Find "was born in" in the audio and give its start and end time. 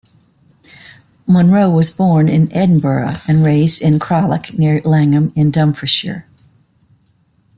1.69-2.51